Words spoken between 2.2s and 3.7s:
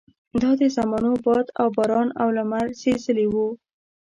او لمر سېزلي وو.